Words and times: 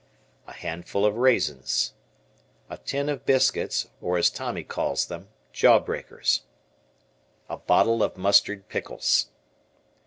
A 0.47 0.53
handful 0.53 1.05
of 1.05 1.13
raisins. 1.17 1.93
A 2.71 2.79
tin 2.79 3.07
of 3.07 3.23
biscuits, 3.23 3.87
or 4.01 4.17
as 4.17 4.31
Tommy 4.31 4.63
calls 4.63 5.05
them 5.05 5.29
"Jaw 5.53 5.77
breakers." 5.77 6.41
A 7.47 7.57
bottle 7.57 8.01
of 8.01 8.17
mustard 8.17 8.67
pickles. 8.67 9.29